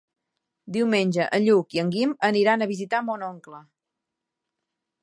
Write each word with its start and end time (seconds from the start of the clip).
Diumenge 0.77 1.27
en 1.39 1.45
Lluc 1.49 1.77
i 1.77 1.83
en 1.83 1.91
Guim 1.97 2.17
aniran 2.31 2.65
a 2.65 2.71
visitar 2.73 3.05
mon 3.11 3.29
oncle. 3.31 3.63